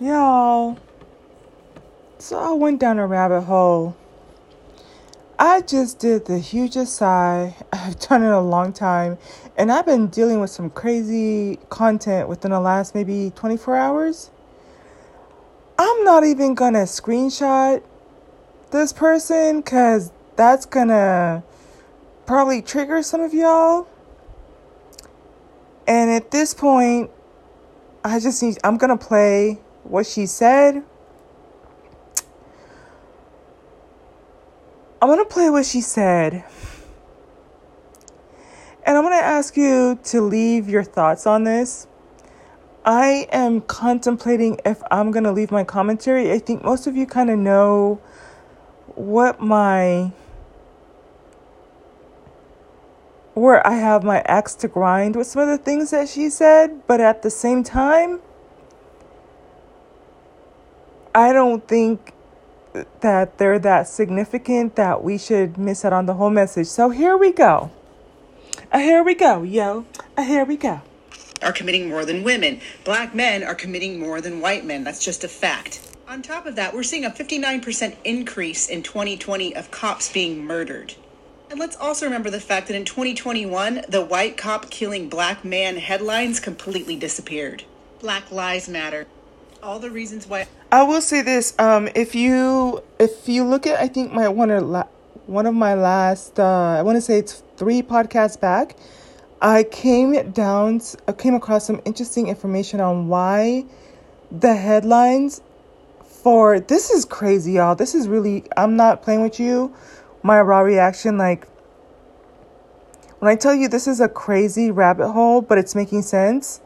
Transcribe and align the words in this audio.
Y'all. 0.00 0.78
So 2.18 2.38
I 2.38 2.52
went 2.52 2.80
down 2.80 2.98
a 2.98 3.06
rabbit 3.06 3.42
hole. 3.42 3.94
I 5.38 5.60
just 5.60 5.98
did 5.98 6.24
the 6.24 6.38
hugest 6.38 6.94
sigh 6.94 7.54
I've 7.72 8.00
done 8.00 8.22
in 8.22 8.30
a 8.30 8.40
long 8.40 8.72
time. 8.72 9.18
And 9.58 9.70
I've 9.70 9.84
been 9.84 10.06
dealing 10.06 10.40
with 10.40 10.48
some 10.48 10.70
crazy 10.70 11.58
content 11.68 12.30
within 12.30 12.52
the 12.52 12.60
last 12.60 12.94
maybe 12.94 13.30
24 13.34 13.76
hours. 13.76 14.30
I'm 15.78 16.02
not 16.02 16.24
even 16.24 16.54
gonna 16.54 16.84
screenshot 16.84 17.82
this 18.70 18.94
person 18.94 19.60
because 19.60 20.12
that's 20.34 20.64
gonna 20.64 21.42
probably 22.24 22.62
trigger 22.62 23.02
some 23.02 23.20
of 23.20 23.34
y'all. 23.34 23.86
And 25.86 26.10
at 26.10 26.30
this 26.30 26.54
point, 26.54 27.10
I 28.02 28.18
just 28.18 28.42
need, 28.42 28.56
I'm 28.64 28.78
gonna 28.78 28.96
play 28.96 29.58
what 29.90 30.06
she 30.06 30.26
said. 30.26 30.82
I'm 35.02 35.08
going 35.08 35.18
to 35.18 35.24
play 35.24 35.50
what 35.50 35.66
she 35.66 35.80
said. 35.80 36.44
And 38.84 38.96
I'm 38.96 39.02
going 39.02 39.18
to 39.18 39.24
ask 39.24 39.56
you 39.56 39.98
to 40.04 40.20
leave 40.20 40.68
your 40.68 40.84
thoughts 40.84 41.26
on 41.26 41.44
this. 41.44 41.86
I 42.84 43.28
am 43.30 43.60
contemplating 43.60 44.60
if 44.64 44.82
I'm 44.90 45.10
going 45.10 45.24
to 45.24 45.32
leave 45.32 45.50
my 45.50 45.64
commentary. 45.64 46.32
I 46.32 46.38
think 46.38 46.62
most 46.64 46.86
of 46.86 46.96
you 46.96 47.06
kind 47.06 47.30
of 47.30 47.38
know 47.38 48.00
what 48.94 49.40
my 49.40 50.12
where 53.34 53.64
I 53.66 53.74
have 53.74 54.02
my 54.02 54.20
axe 54.26 54.54
to 54.56 54.68
grind 54.68 55.16
with 55.16 55.26
some 55.26 55.40
of 55.40 55.48
the 55.48 55.56
things 55.56 55.92
that 55.92 56.08
she 56.08 56.28
said, 56.28 56.82
but 56.86 57.00
at 57.00 57.22
the 57.22 57.30
same 57.30 57.62
time, 57.62 58.20
I 61.14 61.32
don't 61.32 61.66
think 61.66 62.12
that 63.00 63.38
they're 63.38 63.58
that 63.58 63.88
significant 63.88 64.76
that 64.76 65.02
we 65.02 65.18
should 65.18 65.58
miss 65.58 65.84
out 65.84 65.92
on 65.92 66.06
the 66.06 66.14
whole 66.14 66.30
message. 66.30 66.68
So 66.68 66.90
here 66.90 67.16
we 67.16 67.32
go. 67.32 67.70
Uh, 68.70 68.78
here 68.78 69.02
we 69.02 69.14
go, 69.14 69.42
yo. 69.42 69.86
Uh, 70.16 70.22
here 70.22 70.44
we 70.44 70.56
go. 70.56 70.82
Are 71.42 71.52
committing 71.52 71.88
more 71.88 72.04
than 72.04 72.22
women. 72.22 72.60
Black 72.84 73.14
men 73.14 73.42
are 73.42 73.54
committing 73.54 73.98
more 73.98 74.20
than 74.20 74.40
white 74.40 74.64
men. 74.64 74.84
That's 74.84 75.04
just 75.04 75.24
a 75.24 75.28
fact. 75.28 75.80
On 76.06 76.22
top 76.22 76.46
of 76.46 76.56
that, 76.56 76.74
we're 76.74 76.82
seeing 76.82 77.04
a 77.04 77.10
59% 77.10 77.96
increase 78.04 78.68
in 78.68 78.82
2020 78.82 79.56
of 79.56 79.70
cops 79.70 80.12
being 80.12 80.44
murdered. 80.44 80.94
And 81.50 81.58
let's 81.58 81.76
also 81.76 82.06
remember 82.06 82.30
the 82.30 82.40
fact 82.40 82.68
that 82.68 82.76
in 82.76 82.84
2021, 82.84 83.86
the 83.88 84.04
white 84.04 84.36
cop 84.36 84.70
killing 84.70 85.08
black 85.08 85.44
man 85.44 85.78
headlines 85.78 86.38
completely 86.38 86.94
disappeared. 86.94 87.64
Black 88.00 88.30
Lives 88.30 88.68
Matter. 88.68 89.06
All 89.62 89.80
the 89.80 89.90
reasons 89.90 90.28
why 90.28 90.46
I 90.72 90.84
will 90.84 91.00
say 91.00 91.22
this: 91.22 91.54
um, 91.58 91.88
if 91.94 92.14
you 92.14 92.82
if 92.98 93.28
you 93.28 93.44
look 93.44 93.66
at, 93.66 93.80
I 93.80 93.88
think 93.88 94.12
my 94.12 94.28
one 94.28 94.50
of 94.50 94.62
la- 94.62 94.86
one 95.26 95.46
of 95.46 95.54
my 95.54 95.74
last, 95.74 96.38
uh, 96.38 96.76
I 96.78 96.82
want 96.82 96.96
to 96.96 97.00
say 97.00 97.18
it's 97.18 97.42
three 97.56 97.82
podcasts 97.82 98.40
back. 98.40 98.76
I 99.42 99.62
came 99.64 100.32
down, 100.32 100.80
I 101.08 101.12
came 101.12 101.34
across 101.34 101.66
some 101.66 101.80
interesting 101.84 102.28
information 102.28 102.80
on 102.80 103.08
why 103.08 103.64
the 104.30 104.54
headlines 104.54 105.40
for 106.04 106.60
this 106.60 106.90
is 106.90 107.04
crazy, 107.04 107.52
y'all. 107.52 107.74
This 107.74 107.94
is 107.94 108.06
really, 108.06 108.44
I'm 108.56 108.76
not 108.76 109.02
playing 109.02 109.22
with 109.22 109.40
you. 109.40 109.74
My 110.22 110.40
raw 110.40 110.60
reaction, 110.60 111.16
like, 111.16 111.48
when 113.20 113.30
I 113.30 113.36
tell 113.36 113.54
you 113.54 113.68
this 113.68 113.88
is 113.88 114.00
a 114.00 114.08
crazy 114.08 114.70
rabbit 114.70 115.10
hole, 115.10 115.40
but 115.40 115.56
it's 115.56 115.74
making 115.74 116.02
sense 116.02 116.60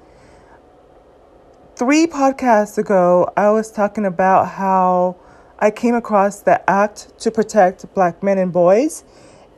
three 1.76 2.06
podcasts 2.06 2.78
ago, 2.78 3.32
I 3.36 3.50
was 3.50 3.70
talking 3.70 4.06
about 4.06 4.48
how 4.48 5.16
I 5.58 5.70
came 5.70 5.94
across 5.94 6.40
the 6.40 6.68
Act 6.70 7.18
to 7.20 7.30
Protect 7.30 7.92
Black 7.94 8.22
Men 8.22 8.38
and 8.38 8.52
Boys, 8.52 9.04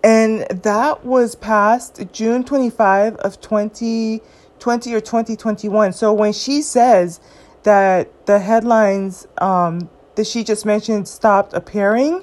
and 0.02 0.46
that 0.48 1.04
was 1.04 1.34
passed 1.34 2.00
June 2.12 2.44
25 2.44 3.16
of 3.16 3.40
2020 3.40 4.94
or 4.94 5.00
2021. 5.00 5.92
So 5.92 6.12
when 6.12 6.32
she 6.32 6.62
says 6.62 7.20
that 7.64 8.26
the 8.26 8.38
headlines 8.38 9.26
um, 9.38 9.90
that 10.14 10.26
she 10.26 10.44
just 10.44 10.64
mentioned 10.64 11.08
stopped 11.08 11.52
appearing, 11.52 12.22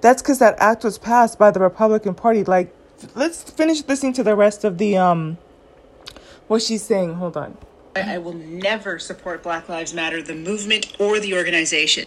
that's 0.00 0.22
because 0.22 0.38
that 0.38 0.54
act 0.58 0.84
was 0.84 0.98
passed 0.98 1.38
by 1.38 1.50
the 1.50 1.60
Republican 1.60 2.14
Party. 2.14 2.44
Like, 2.44 2.72
let's 3.16 3.42
finish 3.42 3.82
listening 3.88 4.12
to 4.14 4.22
the 4.22 4.36
rest 4.36 4.62
of 4.62 4.78
the 4.78 4.96
um, 4.96 5.38
what 6.46 6.62
she's 6.62 6.82
saying. 6.82 7.14
Hold 7.14 7.36
on. 7.36 7.56
I 8.06 8.18
will 8.18 8.34
never 8.34 8.98
support 8.98 9.42
Black 9.42 9.68
Lives 9.68 9.94
Matter, 9.94 10.22
the 10.22 10.34
movement, 10.34 10.96
or 10.98 11.20
the 11.20 11.34
organization. 11.34 12.06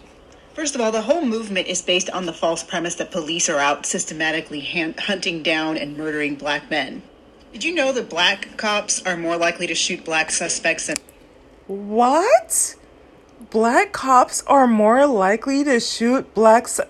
First 0.54 0.74
of 0.74 0.80
all, 0.80 0.92
the 0.92 1.02
whole 1.02 1.24
movement 1.24 1.66
is 1.66 1.80
based 1.80 2.10
on 2.10 2.26
the 2.26 2.32
false 2.32 2.62
premise 2.62 2.94
that 2.96 3.10
police 3.10 3.48
are 3.48 3.58
out 3.58 3.86
systematically 3.86 4.60
hunting 4.98 5.42
down 5.42 5.78
and 5.78 5.96
murdering 5.96 6.34
black 6.34 6.70
men. 6.70 7.02
Did 7.52 7.64
you 7.64 7.74
know 7.74 7.92
that 7.92 8.10
black 8.10 8.56
cops 8.56 9.02
are 9.06 9.16
more 9.16 9.36
likely 9.36 9.66
to 9.66 9.74
shoot 9.74 10.04
black 10.04 10.30
suspects 10.30 10.86
than. 10.86 10.96
What? 11.66 12.76
Black 13.50 13.92
cops 13.92 14.42
are 14.46 14.66
more 14.66 15.06
likely 15.06 15.64
to 15.64 15.80
shoot 15.80 16.34
black. 16.34 16.68
Su- 16.68 16.84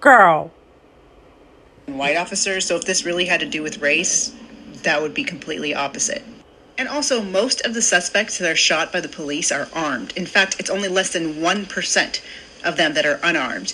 Girl. 0.00 0.50
White 1.86 2.16
officers, 2.16 2.66
so 2.66 2.76
if 2.76 2.84
this 2.84 3.04
really 3.04 3.26
had 3.26 3.40
to 3.40 3.46
do 3.46 3.62
with 3.62 3.78
race, 3.78 4.34
that 4.82 5.00
would 5.00 5.14
be 5.14 5.24
completely 5.24 5.74
opposite. 5.74 6.22
And 6.78 6.88
also, 6.88 7.22
most 7.22 7.62
of 7.62 7.74
the 7.74 7.82
suspects 7.82 8.38
that 8.38 8.50
are 8.50 8.56
shot 8.56 8.92
by 8.92 9.00
the 9.00 9.08
police 9.08 9.50
are 9.50 9.68
armed. 9.72 10.12
In 10.16 10.26
fact, 10.26 10.56
it's 10.58 10.68
only 10.68 10.88
less 10.88 11.12
than 11.12 11.36
1% 11.36 12.20
of 12.64 12.76
them 12.76 12.94
that 12.94 13.06
are 13.06 13.18
unarmed. 13.22 13.72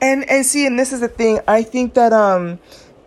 And 0.00 0.28
and 0.28 0.44
see, 0.44 0.66
and 0.66 0.76
this 0.78 0.92
is 0.92 1.00
the 1.00 1.08
thing. 1.08 1.38
I 1.46 1.62
think 1.62 1.94
that 1.94 2.12
um 2.12 2.58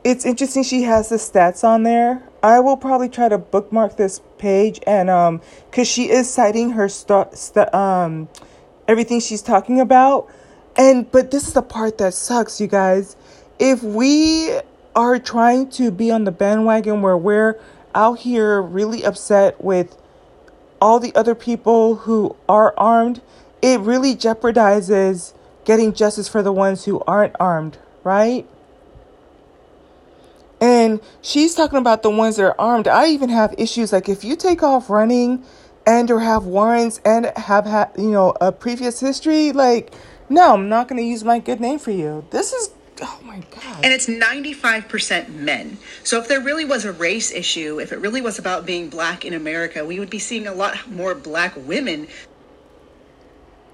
it's 0.06 0.26
interesting 0.26 0.64
she 0.64 0.84
has 0.84 1.10
the 1.10 1.18
stats 1.18 1.64
on 1.64 1.84
there. 1.84 2.24
I 2.42 2.62
will 2.62 2.78
probably 2.78 3.10
try 3.10 3.28
to 3.28 3.38
bookmark 3.38 3.98
this 3.98 4.22
page 4.38 4.80
and 4.88 5.10
um 5.10 5.42
cuz 5.72 5.90
she 5.90 6.10
is 6.10 6.30
citing 6.30 6.70
her 6.72 6.88
st-, 6.88 7.38
st- 7.38 7.74
um 7.74 8.30
everything 8.88 9.20
she's 9.20 9.42
talking 9.42 9.82
about. 9.82 10.30
And 10.78 11.12
but 11.12 11.32
this 11.32 11.48
is 11.48 11.54
the 11.54 11.62
part 11.62 11.98
that 11.98 12.14
sucks, 12.14 12.62
you 12.62 12.68
guys. 12.68 13.18
If 13.60 13.84
we 13.84 14.58
are 14.96 15.20
trying 15.20 15.70
to 15.72 15.92
be 15.92 16.12
on 16.12 16.24
the 16.24 16.32
bandwagon 16.32 17.02
where 17.02 17.18
we're 17.18 17.58
out 17.96 18.20
here 18.20 18.62
really 18.62 19.04
upset 19.04 19.64
with 19.64 19.98
all 20.82 21.00
the 21.00 21.16
other 21.16 21.34
people 21.34 21.96
who 21.96 22.36
are 22.48 22.74
armed, 22.78 23.22
it 23.62 23.80
really 23.80 24.16
jeopardizes 24.16 25.34
getting 25.64 25.94
justice 25.94 26.28
for 26.28 26.44
the 26.44 26.52
ones 26.52 26.86
who 26.86 27.02
aren't 27.08 27.36
armed, 27.40 27.78
right? 28.04 28.48
And 30.62 31.02
she's 31.22 31.56
talking 31.56 31.80
about 31.80 32.04
the 32.04 32.10
ones 32.10 32.36
that 32.36 32.44
are 32.44 32.60
armed. 32.60 32.88
I 32.88 33.08
even 33.08 33.30
have 33.30 33.56
issues 33.58 33.92
like 33.92 34.08
if 34.08 34.24
you 34.24 34.36
take 34.36 34.62
off 34.62 34.90
running 34.90 35.44
and 35.86 36.10
or 36.10 36.20
have 36.20 36.46
warrants 36.46 37.00
and 37.04 37.32
have 37.36 37.66
had, 37.66 37.92
you 37.98 38.12
know, 38.12 38.36
a 38.42 38.52
previous 38.52 39.00
history, 39.00 39.52
like 39.52 39.94
no, 40.30 40.54
I'm 40.54 40.70
not 40.70 40.88
going 40.88 41.00
to 41.00 41.08
use 41.08 41.24
my 41.24 41.40
good 41.40 41.60
name 41.60 41.78
for 41.78 41.92
you. 41.92 42.26
This 42.32 42.52
is 42.52 42.70
Oh 43.02 43.20
my 43.24 43.40
God. 43.52 43.84
And 43.84 43.94
it's 43.94 44.08
95% 44.08 45.30
men. 45.30 45.78
So 46.04 46.20
if 46.20 46.28
there 46.28 46.40
really 46.40 46.66
was 46.66 46.86
a 46.86 46.92
race 46.92 47.32
issue, 47.32 47.80
if 47.80 47.92
it 47.92 48.00
really 48.00 48.22
was 48.22 48.40
about 48.40 48.66
being 48.66 48.90
black 48.90 49.26
in 49.26 49.34
America, 49.34 49.84
we 49.86 50.00
would 50.00 50.10
be 50.10 50.20
seeing 50.20 50.48
a 50.48 50.54
lot 50.54 50.90
more 50.90 51.14
black 51.14 51.54
women. 51.56 52.08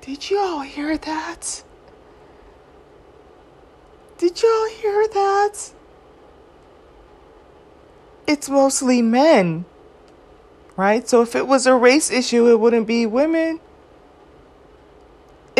Did 0.01 0.29
you 0.29 0.39
all 0.39 0.61
hear 0.61 0.97
that? 0.97 1.63
Did 4.17 4.41
y'all 4.41 4.69
hear 4.69 5.07
that? 5.07 5.71
It's 8.25 8.49
mostly 8.49 9.01
men, 9.01 9.65
right? 10.75 11.07
So 11.07 11.21
if 11.21 11.35
it 11.35 11.47
was 11.47 11.67
a 11.67 11.75
race 11.75 12.09
issue, 12.09 12.49
it 12.49 12.59
wouldn't 12.59 12.87
be 12.87 13.05
women 13.05 13.59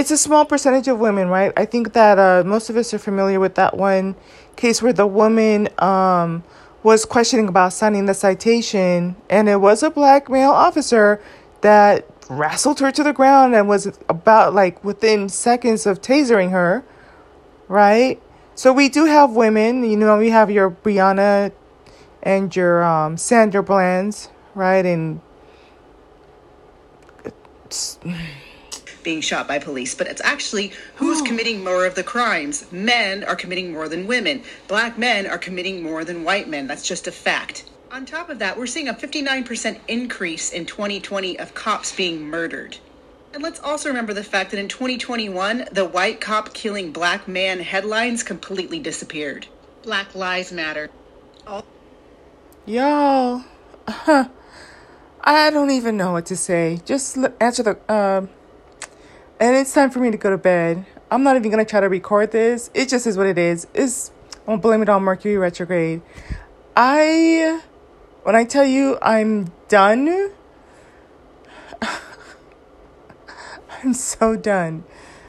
it's 0.02 0.10
a 0.10 0.18
small 0.18 0.46
percentage 0.46 0.88
of 0.88 0.98
women, 0.98 1.28
right? 1.28 1.54
I 1.56 1.66
think 1.66 1.94
that 1.94 2.18
uh, 2.18 2.44
most 2.44 2.72
of 2.72 2.76
us 2.76 2.92
are 2.92 2.98
familiar 2.98 3.40
with 3.40 3.54
that 3.54 3.78
one 3.78 4.16
case 4.56 4.82
where 4.82 4.92
the 4.92 5.06
woman 5.06 5.70
um, 5.78 6.44
was 6.82 7.06
questioning 7.06 7.48
about 7.48 7.72
signing 7.72 8.08
the 8.08 8.16
citation, 8.16 9.16
and 9.30 9.48
it 9.48 9.58
was 9.58 9.84
a 9.84 9.92
black 9.92 10.28
male 10.28 10.50
officer 10.50 11.22
that 11.62 12.08
wrestled 12.32 12.80
her 12.80 12.92
to 12.92 13.04
the 13.04 13.14
ground 13.14 13.54
and 13.54 13.68
was 13.68 13.96
about 14.10 14.56
like 14.56 14.84
within 14.84 15.30
seconds 15.30 15.86
of 15.86 16.02
tasering 16.02 16.50
her, 16.50 16.84
right? 17.68 18.20
So 18.56 18.74
we 18.74 18.90
do 18.90 19.06
have 19.06 19.30
women, 19.30 19.84
you 19.84 19.98
know, 19.98 20.18
we 20.18 20.32
have 20.32 20.50
your 20.50 20.72
Breonna 20.72 21.52
and 22.24 22.56
your 22.56 22.84
um, 22.84 23.18
Sandra 23.18 23.62
Bland's, 23.62 24.30
right? 24.56 24.84
And 24.84 25.22
being 29.04 29.22
shot 29.22 29.48
by 29.48 29.60
police, 29.60 29.96
but 29.96 30.08
it's 30.08 30.22
actually 30.24 30.72
who's 30.96 31.22
oh. 31.22 31.26
committing 31.26 31.64
more 31.64 31.86
of 31.86 31.96
the 31.96 32.04
crimes. 32.04 32.72
Men 32.72 33.24
are 33.24 33.36
committing 33.36 33.72
more 33.72 33.90
than 33.90 34.08
women. 34.08 34.44
Black 34.68 34.98
men 34.98 35.28
are 35.28 35.38
committing 35.38 35.84
more 35.84 36.04
than 36.06 36.24
white 36.24 36.48
men. 36.48 36.68
That's 36.68 36.88
just 36.88 37.08
a 37.08 37.12
fact. 37.12 37.66
On 37.92 38.06
top 38.06 38.30
of 38.30 38.40
that, 38.40 38.58
we're 38.58 38.68
seeing 38.68 38.88
a 38.88 38.94
59% 38.94 39.80
increase 39.90 40.52
in 40.54 40.66
2020 40.66 41.38
of 41.40 41.54
cops 41.54 41.94
being 41.94 42.22
murdered. 42.22 42.78
And 43.34 43.44
let's 43.44 43.60
also 43.60 43.90
remember 43.90 44.14
the 44.14 44.24
fact 44.24 44.52
that 44.52 44.60
in 44.60 44.68
2021, 44.68 45.70
the 45.72 45.86
white 45.86 46.20
cop 46.20 46.54
killing 46.54 46.92
black 46.92 47.28
man 47.28 47.60
headlines 47.60 48.24
completely 48.24 48.80
disappeared. 48.80 49.48
Black 49.84 50.14
Lives 50.16 50.52
Matter. 50.52 50.90
All- 51.48 51.66
Y'all, 52.66 53.44
huh, 53.88 54.30
I 55.24 55.50
don't 55.50 55.72
even 55.72 55.98
know 55.98 56.14
what 56.14 56.26
to 56.28 56.36
say. 56.36 56.82
Just 56.86 57.18
answer 57.40 57.64
the. 57.64 57.94
Um, 57.94 58.30
and 59.42 59.56
it's 59.56 59.74
time 59.74 59.90
for 59.90 60.00
me 60.00 60.12
to 60.12 60.18
go 60.18 60.30
to 60.30 60.38
bed. 60.38 60.86
I'm 61.10 61.24
not 61.24 61.36
even 61.36 61.50
gonna 61.50 61.66
try 61.66 61.80
to 61.80 61.90
record 61.90 62.32
this. 62.32 62.70
It 62.76 62.88
just 62.90 63.08
is 63.08 63.18
what 63.18 63.26
it 63.26 63.40
is. 63.40 63.66
It's 63.74 64.12
I'm 64.42 64.46
gonna 64.46 64.62
blame 64.62 64.84
it 64.84 64.90
on 64.90 65.02
Mercury 65.02 65.36
retrograde. 65.36 66.04
I, 66.78 67.62
when 68.22 68.36
I 68.36 68.46
tell 68.46 68.64
you 68.64 69.00
I'm 69.02 69.52
done, 69.68 70.32
I'm 73.84 73.96
so 73.96 74.36
done. 74.36 74.84